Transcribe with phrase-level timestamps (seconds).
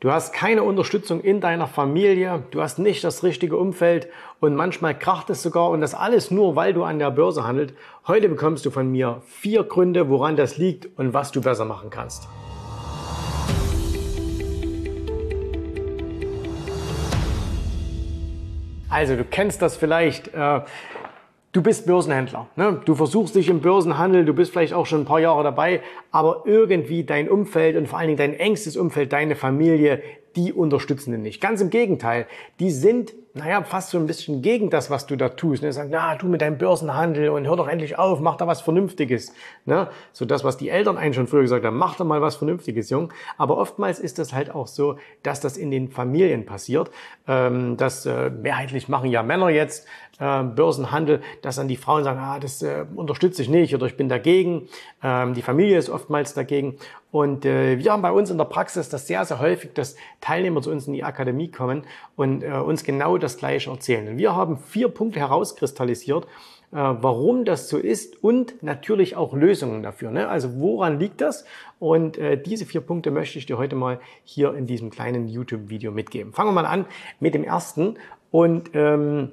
[0.00, 4.06] Du hast keine Unterstützung in deiner Familie, du hast nicht das richtige Umfeld
[4.38, 7.74] und manchmal kracht es sogar und das alles nur, weil du an der Börse handelt.
[8.06, 11.90] Heute bekommst du von mir vier Gründe, woran das liegt und was du besser machen
[11.90, 12.28] kannst.
[18.88, 20.28] Also du kennst das vielleicht.
[20.28, 20.60] Äh,
[21.52, 22.48] du bist Börsenhändler.
[22.56, 22.80] Ne?
[22.84, 25.80] Du versuchst dich im Börsenhandel, du bist vielleicht auch schon ein paar Jahre dabei,
[26.10, 30.02] aber irgendwie dein Umfeld und vor allen Dingen dein engstes Umfeld, deine Familie,
[30.38, 31.40] die unterstützen den nicht.
[31.40, 32.26] Ganz im Gegenteil,
[32.60, 35.64] die sind, naja, fast so ein bisschen gegen das, was du da tust.
[35.64, 35.72] Ne?
[35.72, 39.32] Sagen, na, du mit deinem Börsenhandel und hör doch endlich auf, mach da was Vernünftiges.
[39.64, 39.88] Ne?
[40.12, 42.88] So das, was die Eltern einen schon früher gesagt haben, mach doch mal was Vernünftiges,
[42.88, 43.12] Jung.
[43.36, 46.92] Aber oftmals ist das halt auch so, dass das in den Familien passiert.
[47.26, 49.88] Ähm, das äh, mehrheitlich machen ja Männer jetzt
[50.20, 53.96] äh, Börsenhandel, dass dann die Frauen sagen, ah, das äh, unterstütze ich nicht oder ich
[53.96, 54.68] bin dagegen.
[55.02, 56.76] Ähm, die Familie ist oftmals dagegen.
[57.10, 59.96] Und äh, wir haben bei uns in der Praxis das sehr, sehr häufig, dass
[60.28, 64.06] Teilnehmer zu uns in die Akademie kommen und äh, uns genau das Gleiche erzählen.
[64.08, 69.82] Und wir haben vier Punkte herauskristallisiert, äh, warum das so ist und natürlich auch Lösungen
[69.82, 70.10] dafür.
[70.10, 70.28] Ne?
[70.28, 71.46] Also woran liegt das?
[71.78, 75.92] Und äh, diese vier Punkte möchte ich dir heute mal hier in diesem kleinen YouTube-Video
[75.92, 76.34] mitgeben.
[76.34, 76.84] Fangen wir mal an
[77.20, 77.94] mit dem ersten.
[78.30, 79.30] Und ähm,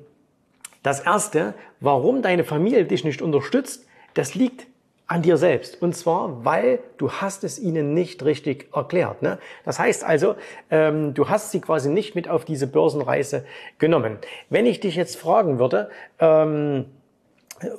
[0.81, 4.67] das erste, warum deine Familie dich nicht unterstützt, das liegt
[5.07, 5.81] an dir selbst.
[5.81, 9.21] Und zwar, weil du hast es ihnen nicht richtig erklärt.
[9.21, 9.37] Ne?
[9.63, 10.35] Das heißt also,
[10.71, 13.45] ähm, du hast sie quasi nicht mit auf diese Börsenreise
[13.77, 14.17] genommen.
[14.49, 15.89] Wenn ich dich jetzt fragen würde,
[16.19, 16.85] ähm,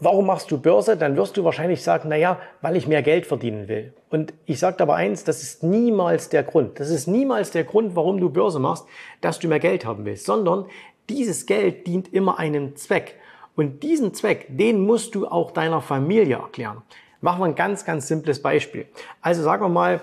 [0.00, 3.26] warum machst du Börse, dann wirst du wahrscheinlich sagen, na ja, weil ich mehr Geld
[3.26, 3.92] verdienen will.
[4.08, 6.78] Und ich sage aber eins, das ist niemals der Grund.
[6.78, 8.86] Das ist niemals der Grund, warum du Börse machst,
[9.20, 10.66] dass du mehr Geld haben willst, sondern
[11.08, 13.16] dieses Geld dient immer einem Zweck.
[13.56, 16.82] Und diesen Zweck, den musst du auch deiner Familie erklären.
[17.20, 18.86] Machen wir ein ganz, ganz simples Beispiel.
[19.20, 20.00] Also sagen wir mal,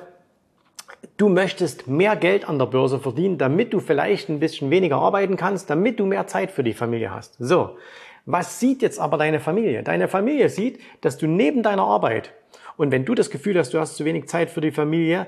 [1.17, 5.37] du möchtest mehr Geld an der Börse verdienen, damit du vielleicht ein bisschen weniger arbeiten
[5.37, 7.35] kannst, damit du mehr Zeit für die Familie hast.
[7.39, 7.77] So.
[8.25, 9.83] Was sieht jetzt aber deine Familie?
[9.83, 12.31] Deine Familie sieht, dass du neben deiner Arbeit
[12.77, 15.27] und wenn du das Gefühl hast, du hast zu wenig Zeit für die Familie,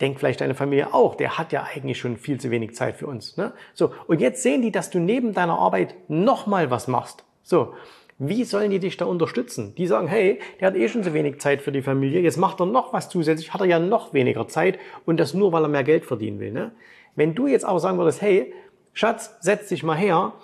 [0.00, 3.06] denkt vielleicht deine Familie auch, der hat ja eigentlich schon viel zu wenig Zeit für
[3.06, 3.36] uns.
[3.36, 3.52] Ne?
[3.72, 7.24] So, und jetzt sehen die, dass du neben deiner Arbeit nochmal was machst.
[7.42, 7.74] So,
[8.18, 9.74] wie sollen die dich da unterstützen?
[9.76, 12.60] Die sagen, hey, der hat eh schon so wenig Zeit für die Familie, jetzt macht
[12.60, 15.68] er noch was zusätzlich, hat er ja noch weniger Zeit und das nur, weil er
[15.68, 16.52] mehr Geld verdienen will.
[16.52, 16.72] Ne?
[17.16, 18.52] Wenn du jetzt aber sagen würdest, hey,
[18.92, 20.34] Schatz, setz dich mal her,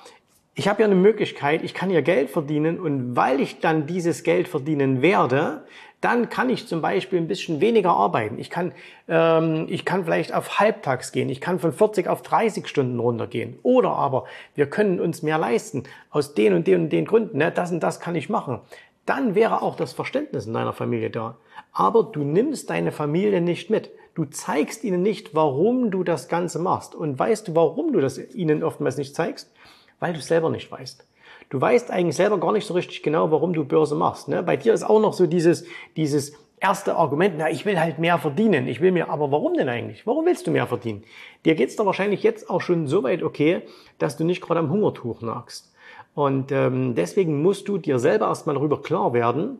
[0.54, 4.22] ich habe ja eine Möglichkeit, ich kann ja Geld verdienen und weil ich dann dieses
[4.22, 5.64] Geld verdienen werde,
[6.00, 8.38] dann kann ich zum Beispiel ein bisschen weniger arbeiten.
[8.38, 8.72] Ich kann,
[9.06, 11.28] ähm, ich kann vielleicht auf Halbtags gehen.
[11.28, 13.58] Ich kann von 40 auf 30 Stunden runtergehen.
[13.62, 14.24] Oder aber
[14.54, 17.38] wir können uns mehr leisten aus den und den und den Gründen.
[17.38, 17.52] Ne?
[17.52, 18.60] Das und das kann ich machen.
[19.04, 21.36] Dann wäre auch das Verständnis in deiner Familie da.
[21.72, 23.90] Aber du nimmst deine Familie nicht mit.
[24.14, 26.94] Du zeigst ihnen nicht, warum du das Ganze machst.
[26.94, 29.52] Und weißt du, warum du das ihnen oftmals nicht zeigst?
[30.00, 31.06] Weil du es selber nicht weißt.
[31.50, 34.28] Du weißt eigentlich selber gar nicht so richtig genau, warum du Börse machst.
[34.28, 34.42] Ne?
[34.42, 35.64] Bei dir ist auch noch so dieses,
[35.96, 38.68] dieses erste Argument, na, ich will halt mehr verdienen.
[38.68, 40.06] Ich will mir, aber warum denn eigentlich?
[40.06, 41.02] Warum willst du mehr verdienen?
[41.44, 43.62] Dir geht's doch wahrscheinlich jetzt auch schon so weit okay,
[43.98, 45.72] dass du nicht gerade am Hungertuch nagst.
[46.14, 49.58] Und ähm, deswegen musst du dir selber erstmal darüber klar werden,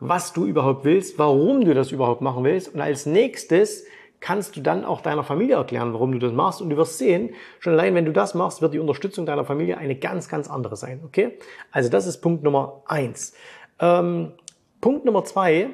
[0.00, 2.74] was du überhaupt willst, warum du das überhaupt machen willst.
[2.74, 3.84] Und als nächstes
[4.20, 6.60] kannst du dann auch deiner Familie erklären, warum du das machst.
[6.60, 9.78] Und du wirst sehen, schon allein wenn du das machst, wird die Unterstützung deiner Familie
[9.78, 11.00] eine ganz, ganz andere sein.
[11.04, 11.38] Okay?
[11.72, 13.34] Also das ist Punkt Nummer eins.
[13.80, 14.32] Ähm,
[14.80, 15.70] Punkt Nummer zwei,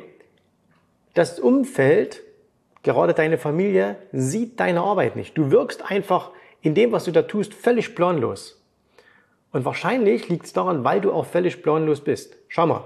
[1.14, 2.22] das Umfeld,
[2.82, 5.36] gerade deine Familie, sieht deine Arbeit nicht.
[5.36, 6.30] Du wirkst einfach
[6.60, 8.62] in dem, was du da tust, völlig planlos.
[9.52, 12.36] Und wahrscheinlich liegt es daran, weil du auch völlig planlos bist.
[12.48, 12.84] Schau mal,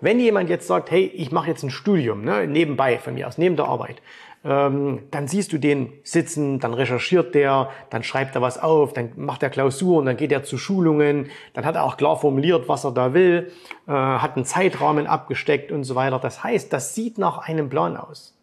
[0.00, 3.38] wenn jemand jetzt sagt, hey, ich mache jetzt ein Studium, ne, nebenbei von mir aus,
[3.38, 4.02] neben der Arbeit,
[4.46, 9.42] dann siehst du den sitzen, dann recherchiert der, dann schreibt er was auf, dann macht
[9.42, 12.92] er Klausuren, dann geht er zu Schulungen, dann hat er auch klar formuliert, was er
[12.92, 13.50] da will,
[13.88, 16.18] äh, hat einen Zeitrahmen abgesteckt und so weiter.
[16.18, 18.34] Das heißt, das sieht nach einem Plan aus.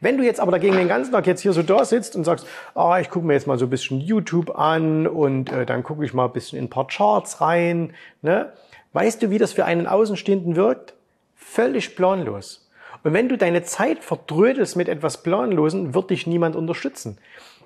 [0.00, 2.46] Wenn du jetzt aber dagegen den ganzen Tag jetzt hier so da sitzt und sagst,
[2.74, 5.82] ah, oh, ich gucke mir jetzt mal so ein bisschen YouTube an und äh, dann
[5.82, 8.52] gucke ich mal ein bisschen in ein paar Charts rein, ne?
[8.92, 10.94] weißt du, wie das für einen Außenstehenden wirkt?
[11.34, 12.67] Völlig planlos.
[13.04, 17.18] Und wenn du deine Zeit verdrödelst mit etwas Planlosen, wird dich niemand unterstützen.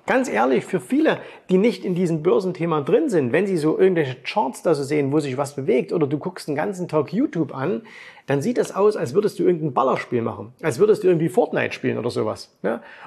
[0.05, 1.19] Ganz ehrlich, für viele,
[1.49, 5.13] die nicht in diesem Börsenthema drin sind, wenn sie so irgendwelche Charts da so sehen,
[5.13, 7.83] wo sich was bewegt, oder du guckst den ganzen Tag YouTube an,
[8.25, 11.73] dann sieht das aus, als würdest du irgendein Ballerspiel machen, als würdest du irgendwie Fortnite
[11.73, 12.53] spielen oder sowas.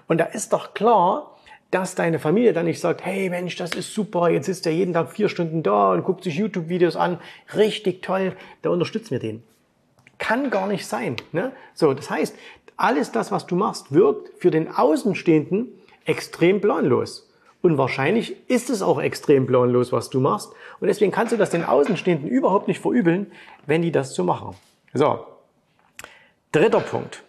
[0.09, 1.37] Und da ist doch klar,
[1.71, 4.95] dass deine Familie dann nicht sagt, hey Mensch, das ist super, jetzt sitzt er jeden
[4.95, 7.19] Tag vier Stunden da und guckt sich YouTube-Videos an,
[7.55, 8.33] richtig toll,
[8.63, 9.43] da unterstützen wir den.
[10.19, 11.17] Kann gar nicht sein.
[11.33, 11.53] Ne?
[11.75, 12.35] So, das heißt,
[12.77, 15.69] alles das, was du machst, wirkt für den Außenstehenden
[16.05, 17.29] extrem planlos.
[17.63, 20.53] Und wahrscheinlich ist es auch extrem planlos, was du machst.
[20.79, 23.33] Und deswegen kannst du das den Außenstehenden überhaupt nicht verübeln,
[23.67, 24.55] wenn die das so machen.
[24.95, 25.27] So.
[26.53, 27.23] Dritter Punkt.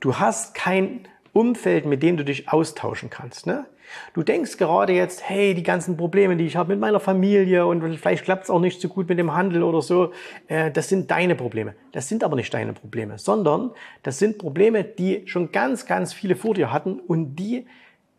[0.00, 1.06] Du hast kein
[1.36, 3.46] Umfeld, mit dem du dich austauschen kannst.
[3.46, 3.66] Ne?
[4.14, 7.82] Du denkst gerade jetzt, hey, die ganzen Probleme, die ich habe mit meiner Familie und
[7.98, 10.12] vielleicht klappt es auch nicht so gut mit dem Handel oder so,
[10.48, 11.74] äh, das sind deine Probleme.
[11.92, 13.72] Das sind aber nicht deine Probleme, sondern
[14.02, 17.66] das sind Probleme, die schon ganz, ganz viele vor dir hatten und die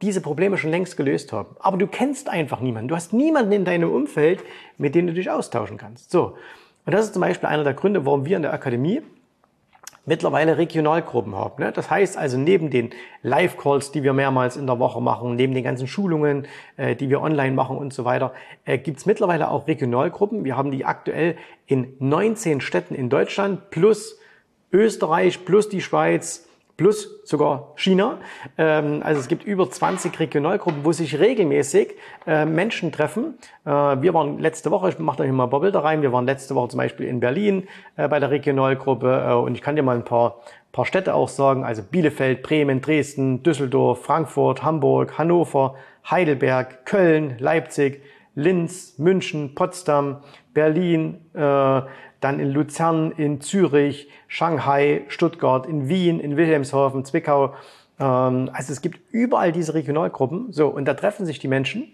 [0.04, 1.56] diese Probleme schon längst gelöst haben.
[1.60, 2.88] Aber du kennst einfach niemanden.
[2.88, 4.44] Du hast niemanden in deinem Umfeld,
[4.78, 6.12] mit dem du dich austauschen kannst.
[6.12, 6.38] So.
[6.86, 9.02] Und das ist zum Beispiel einer der Gründe, warum wir in der Akademie
[10.07, 11.62] mittlerweile Regionalgruppen haben.
[11.63, 11.71] Ne?
[11.71, 12.89] Das heißt also neben den
[13.21, 17.21] Live-Calls, die wir mehrmals in der Woche machen, neben den ganzen Schulungen, äh, die wir
[17.21, 18.33] online machen und so weiter,
[18.65, 20.45] äh, gibt es mittlerweile auch Regionalgruppen.
[20.45, 24.18] Wir haben die aktuell in 19 Städten in Deutschland plus
[24.71, 26.47] Österreich plus die Schweiz
[26.78, 28.20] plus sogar China.
[28.58, 31.96] Ähm, also es gibt über 20 Regionalgruppen, wo sich regelmäßig
[32.26, 33.38] äh, Menschen treffen.
[33.66, 36.26] Äh, wir waren letzte Woche, ich mache hier mal ein paar Bilder rein, wir waren
[36.26, 39.98] letzte Woche zum Beispiel in Berlin äh, bei der Regionalgruppe und ich kann dir mal
[39.98, 40.42] ein paar,
[40.72, 45.76] paar Städte auch sagen, also Bielefeld, Bremen, Dresden, Düsseldorf, Frankfurt, Hamburg, Hannover,
[46.10, 48.04] Heidelberg, Köln, Leipzig,
[48.36, 50.18] Linz, München, Potsdam,
[50.54, 51.82] Berlin, äh,
[52.19, 57.54] dann in Luzern, in Zürich, Shanghai, Stuttgart, in Wien, in Wilhelmshaven, Zwickau.
[58.00, 60.52] Ähm, also es gibt überall diese Regionalgruppen.
[60.52, 61.88] So, und da treffen sich die Menschen,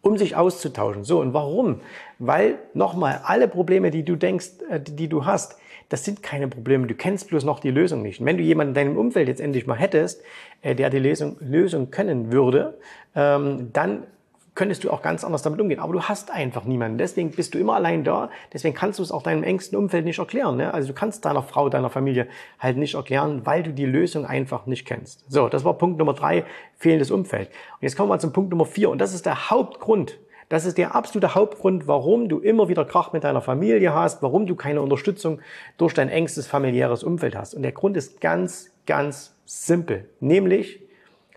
[0.00, 1.04] um sich auszutauschen.
[1.04, 1.80] So, und warum?
[2.18, 5.58] Weil nochmal, alle Probleme, die du denkst, äh, die du hast,
[5.88, 6.86] das sind keine Probleme.
[6.86, 8.20] Du kennst bloß noch die Lösung nicht.
[8.20, 10.22] Und wenn du jemanden in deinem Umfeld jetzt endlich mal hättest,
[10.62, 12.78] äh, der die Lösung, Lösung können würde,
[13.14, 14.04] ähm, dann
[14.54, 15.80] könntest du auch ganz anders damit umgehen.
[15.80, 16.98] Aber du hast einfach niemanden.
[16.98, 18.30] Deswegen bist du immer allein da.
[18.52, 20.56] Deswegen kannst du es auch deinem engsten Umfeld nicht erklären.
[20.56, 20.72] Ne?
[20.72, 22.28] Also du kannst deiner Frau, deiner Familie
[22.58, 25.24] halt nicht erklären, weil du die Lösung einfach nicht kennst.
[25.30, 26.44] So, das war Punkt Nummer drei,
[26.76, 27.48] fehlendes Umfeld.
[27.48, 28.90] Und jetzt kommen wir zum Punkt Nummer vier.
[28.90, 30.18] Und das ist der Hauptgrund.
[30.48, 34.46] Das ist der absolute Hauptgrund, warum du immer wieder Krach mit deiner Familie hast, warum
[34.46, 35.40] du keine Unterstützung
[35.78, 37.54] durch dein engstes familiäres Umfeld hast.
[37.54, 40.08] Und der Grund ist ganz, ganz simpel.
[40.20, 40.80] Nämlich,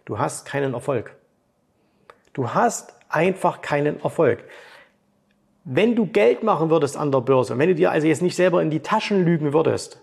[0.05, 1.15] du hast keinen Erfolg.
[2.33, 4.43] Du hast einfach keinen Erfolg.
[5.63, 8.61] Wenn du Geld machen würdest an der Börse, wenn du dir also jetzt nicht selber
[8.61, 10.01] in die Taschen lügen würdest,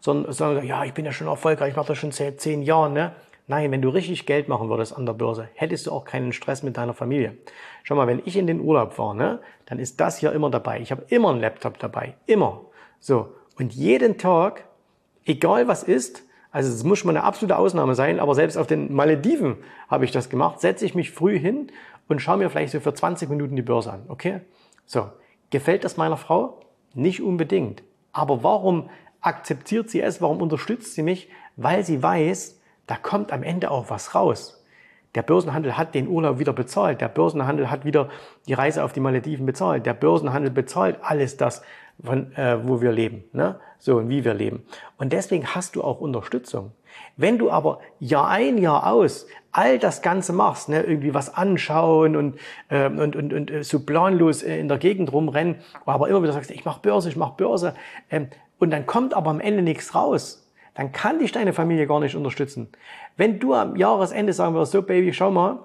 [0.00, 2.92] sondern sagen, ja, ich bin ja schon erfolgreich, ich mache das schon seit zehn Jahren,
[2.92, 3.12] ne?
[3.46, 6.62] Nein, wenn du richtig Geld machen würdest an der Börse, hättest du auch keinen Stress
[6.62, 7.36] mit deiner Familie.
[7.82, 10.78] Schau mal, wenn ich in den Urlaub fahre, ne, dann ist das hier immer dabei.
[10.80, 12.14] Ich habe immer einen Laptop dabei.
[12.26, 12.60] Immer.
[13.00, 13.34] So.
[13.58, 14.66] Und jeden Tag,
[15.24, 16.22] egal was ist,
[16.52, 19.56] also es muss schon mal eine absolute Ausnahme sein, aber selbst auf den Malediven
[19.88, 21.72] habe ich das gemacht, setze ich mich früh hin
[22.10, 24.02] und schaue mir vielleicht so für 20 Minuten die Börse an.
[24.08, 24.40] Okay?
[24.84, 25.08] So.
[25.50, 26.60] Gefällt das meiner Frau?
[26.92, 27.82] Nicht unbedingt.
[28.12, 28.90] Aber warum
[29.20, 30.20] akzeptiert sie es?
[30.20, 31.28] Warum unterstützt sie mich?
[31.56, 34.64] Weil sie weiß, da kommt am Ende auch was raus.
[35.14, 37.00] Der Börsenhandel hat den Urlaub wieder bezahlt.
[37.00, 38.08] Der Börsenhandel hat wieder
[38.46, 39.86] die Reise auf die Malediven bezahlt.
[39.86, 41.62] Der Börsenhandel bezahlt alles das,
[42.02, 43.60] von, äh, wo wir leben, ne?
[43.78, 44.64] so und wie wir leben.
[44.98, 46.72] Und deswegen hast du auch Unterstützung.
[47.16, 52.16] Wenn du aber Jahr ein, Jahr aus all das Ganze machst, ne, irgendwie was anschauen
[52.16, 52.38] und,
[52.68, 55.56] äh, und, und, und äh, so planlos äh, in der Gegend rumrennen,
[55.86, 57.74] aber immer wieder sagst, ich mache Börse, ich mache Börse,
[58.10, 62.00] ähm, und dann kommt aber am Ende nichts raus, dann kann dich deine Familie gar
[62.00, 62.68] nicht unterstützen.
[63.16, 65.58] Wenn du am Jahresende sagen wirst, so Baby, schau mal,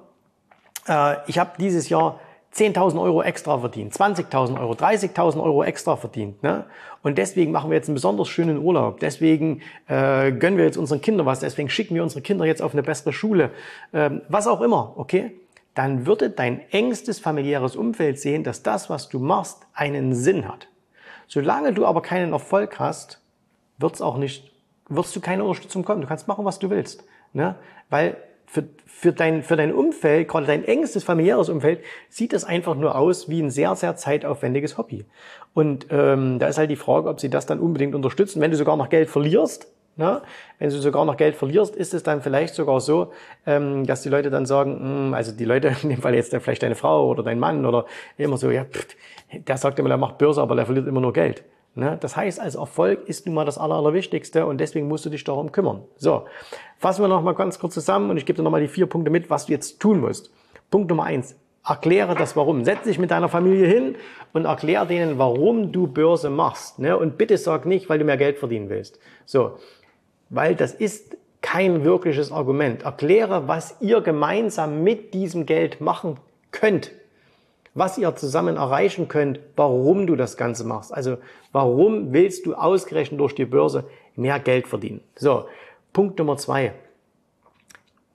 [0.87, 2.19] äh, ich habe dieses Jahr
[2.55, 6.41] 10.000 Euro extra verdient, 20.000 Euro, 30.000 Euro extra verdient.
[6.41, 6.65] Ne?
[7.03, 9.01] Und deswegen machen wir jetzt einen besonders schönen Urlaub.
[9.01, 11.41] Deswegen äh, gönnen wir jetzt unseren Kindern was.
[11.41, 13.51] Deswegen schicken wir unsere Kinder jetzt auf eine bessere Schule.
[13.93, 15.31] Ähm, was auch immer, okay?
[15.73, 20.69] Dann würde dein engstes familiäres Umfeld sehen, dass das, was du machst, einen Sinn hat.
[21.27, 23.19] Solange du aber keinen Erfolg hast,
[23.77, 24.53] wird's auch nicht,
[24.87, 25.99] wirst du keine Unterstützung bekommen.
[25.99, 27.03] Du kannst machen, was du willst.
[27.33, 27.55] Ne?
[27.89, 32.75] Weil für, für, dein, für dein Umfeld, gerade dein engstes familiäres Umfeld, sieht das einfach
[32.75, 35.05] nur aus wie ein sehr, sehr zeitaufwendiges Hobby.
[35.53, 38.41] Und ähm, da ist halt die Frage, ob sie das dann unbedingt unterstützen.
[38.41, 40.23] Wenn du sogar noch Geld verlierst, na,
[40.59, 43.13] wenn du sogar noch Geld verlierst, ist es dann vielleicht sogar so,
[43.45, 46.35] ähm, dass die Leute dann sagen, mh, hm, also die Leute, in dem Fall jetzt
[46.35, 47.85] vielleicht deine Frau oder dein Mann oder
[48.17, 48.87] immer so, ja, pff,
[49.31, 51.43] der sagt immer, der macht Börse, aber der verliert immer nur Geld.
[51.75, 51.97] Ne?
[51.99, 55.25] Das heißt, als Erfolg ist nun mal das Aller, Allerwichtigste und deswegen musst du dich
[55.25, 55.83] darum kümmern.
[55.97, 56.23] So,
[56.77, 58.87] fassen wir noch mal ganz kurz zusammen und ich gebe dir noch mal die vier
[58.87, 60.31] Punkte mit, was du jetzt tun musst.
[60.71, 61.35] Punkt Nummer eins,
[61.67, 62.63] erkläre das Warum.
[62.63, 63.95] Setz dich mit deiner Familie hin
[64.31, 66.79] und erklär denen, warum du Börse machst.
[66.79, 66.97] Ne?
[66.97, 68.99] Und bitte sag nicht, weil du mehr Geld verdienen willst.
[69.25, 69.57] So,
[70.29, 72.83] weil das ist kein wirkliches Argument.
[72.83, 76.17] Erkläre, was ihr gemeinsam mit diesem Geld machen
[76.51, 76.91] könnt
[77.75, 80.93] was ihr zusammen erreichen könnt, warum du das Ganze machst.
[80.93, 81.17] Also
[81.51, 83.83] warum willst du ausgerechnet durch die Börse
[84.15, 85.01] mehr Geld verdienen?
[85.15, 85.45] So,
[85.93, 86.73] Punkt Nummer zwei.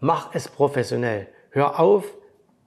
[0.00, 1.28] mach es professionell.
[1.50, 2.04] Hör auf,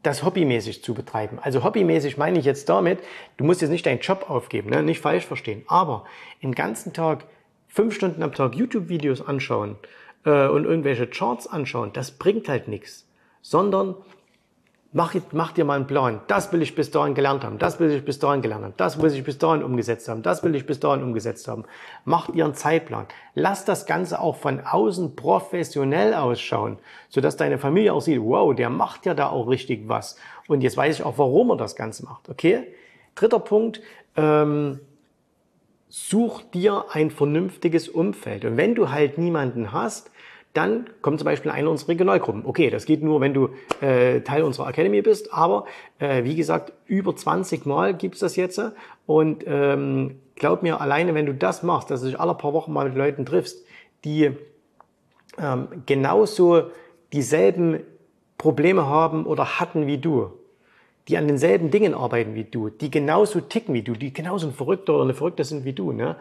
[0.04, 1.40] das hobbymäßig zu betreiben.
[1.42, 3.00] Also hobbymäßig meine ich jetzt damit,
[3.38, 4.84] du musst jetzt nicht deinen Job aufgeben, ne?
[4.84, 6.06] nicht falsch verstehen, aber
[6.44, 7.26] den ganzen Tag,
[7.68, 9.78] fünf Stunden am Tag YouTube-Videos anschauen
[10.26, 13.08] äh, und irgendwelche Charts anschauen, das bringt halt nichts,
[13.42, 13.96] sondern
[14.96, 16.22] Mach, mach dir mal einen Plan.
[16.28, 17.58] Das will ich bis dahin gelernt haben.
[17.58, 18.74] Das will ich bis dahin gelernt haben.
[18.78, 20.22] Das will ich bis dahin umgesetzt haben.
[20.22, 21.66] Das will ich bis dahin umgesetzt haben.
[22.06, 23.08] Mach dir einen Zeitplan.
[23.34, 26.78] Lass das Ganze auch von außen professionell ausschauen,
[27.10, 30.16] sodass deine Familie auch sieht, wow, der macht ja da auch richtig was.
[30.48, 32.30] Und jetzt weiß ich auch, warum er das Ganze macht.
[32.30, 32.68] Okay?
[33.16, 33.82] Dritter Punkt.
[34.16, 34.80] Ähm,
[35.90, 38.46] such dir ein vernünftiges Umfeld.
[38.46, 40.12] Und wenn du halt niemanden hast,
[40.54, 42.46] dann kommt zum Beispiel eine unserer Regionalgruppen.
[42.46, 43.50] Okay, das geht nur, wenn du
[43.82, 45.66] äh, Teil unserer Academy bist, aber
[46.00, 48.62] äh, wie gesagt, über 20 Mal gibt's das jetzt
[49.08, 52.72] und ähm, glaub mir, alleine wenn du das machst, dass du dich alle paar Wochen
[52.72, 53.66] mal mit Leuten triffst,
[54.06, 54.32] die
[55.40, 56.70] ähm, genauso
[57.14, 57.80] dieselben
[58.38, 60.32] Probleme haben oder hatten wie du,
[61.08, 64.54] die an denselben Dingen arbeiten wie du, die genauso ticken wie du, die genauso ein
[64.54, 66.16] Verrückter oder eine Verrückte sind wie du, ne?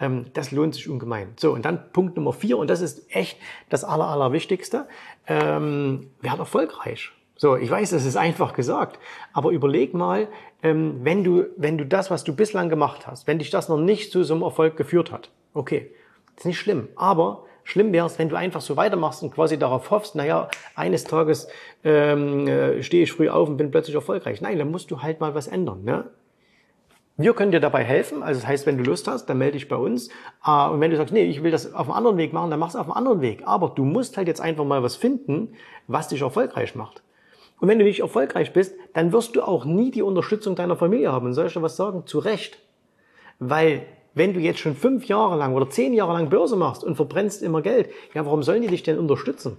[0.00, 1.28] Ähm, das lohnt sich ungemein.
[1.36, 4.86] So, und dann Punkt Nummer vier, und das ist echt das Aller, Allerwichtigste.
[5.26, 7.10] Ähm, werd erfolgreich.
[7.36, 8.98] So, ich weiß, das ist einfach gesagt,
[9.32, 10.28] aber überleg mal,
[10.62, 13.78] ähm, wenn du, wenn du das, was du bislang gemacht hast, wenn dich das noch
[13.78, 15.92] nicht zu so einem Erfolg geführt hat, okay,
[16.36, 19.90] ist nicht schlimm, aber Schlimm wäre es, wenn du einfach so weitermachst und quasi darauf
[19.90, 21.48] hoffst, naja, eines Tages
[21.84, 24.40] ähm, äh, stehe ich früh auf und bin plötzlich erfolgreich.
[24.40, 25.84] Nein, dann musst du halt mal was ändern.
[25.84, 26.04] Ne?
[27.18, 28.22] Wir können dir dabei helfen.
[28.22, 30.08] Also das heißt, wenn du Lust hast, dann melde dich bei uns.
[30.46, 32.58] Äh, und wenn du sagst, nee, ich will das auf einem anderen Weg machen, dann
[32.58, 33.42] mach es auf einem anderen Weg.
[33.44, 35.52] Aber du musst halt jetzt einfach mal was finden,
[35.88, 37.02] was dich erfolgreich macht.
[37.60, 41.12] Und wenn du nicht erfolgreich bist, dann wirst du auch nie die Unterstützung deiner Familie
[41.12, 41.34] haben.
[41.34, 42.06] Soll ich dir was sagen?
[42.06, 42.60] Zu Recht.
[43.38, 43.84] Weil
[44.14, 47.42] wenn du jetzt schon fünf Jahre lang oder zehn Jahre lang Börse machst und verbrennst
[47.42, 49.56] immer Geld, ja, warum sollen die dich denn unterstützen?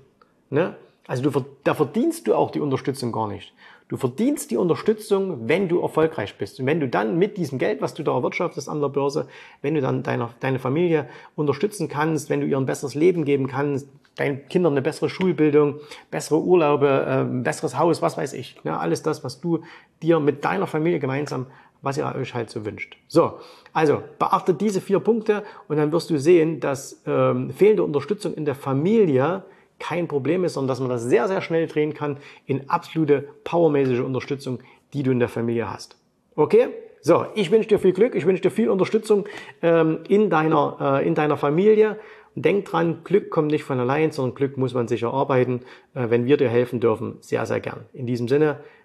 [0.50, 0.76] Ne?
[1.08, 3.54] Also du, da verdienst du auch die Unterstützung gar nicht.
[3.88, 6.60] Du verdienst die Unterstützung, wenn du erfolgreich bist.
[6.60, 9.28] Und wenn du dann mit diesem Geld, was du da erwirtschaftest an der Börse,
[9.64, 13.48] wenn du dann deine, deine Familie unterstützen kannst, wenn du ihr ein besseres Leben geben
[13.48, 15.80] kannst, deinen Kindern eine bessere Schulbildung,
[16.12, 18.64] bessere Urlaube, äh, besseres Haus, was weiß ich.
[18.64, 18.78] Ne?
[18.78, 19.64] Alles das, was du
[20.04, 21.48] dir mit deiner Familie gemeinsam
[21.82, 22.98] was ihr euch halt so wünscht.
[23.08, 23.40] So,
[23.74, 28.46] also beachtet diese vier Punkte und dann wirst du sehen, dass ähm, fehlende Unterstützung in
[28.46, 29.44] der Familie
[29.80, 34.02] kein Problem ist, sondern dass man das sehr, sehr schnell drehen kann in absolute powermäßige
[34.02, 34.60] Unterstützung,
[34.94, 35.98] die du in der Familie hast.
[36.36, 36.68] Okay?
[37.02, 39.26] So, ich wünsche dir viel Glück, ich wünsche dir viel Unterstützung
[39.62, 41.98] ähm, in, deiner, äh, in deiner Familie.
[42.36, 45.62] denk dran, Glück kommt nicht von allein, sondern Glück muss man sich erarbeiten.
[45.94, 47.86] Äh, wenn wir dir helfen dürfen, sehr, sehr gern.
[47.94, 48.60] In diesem Sinne,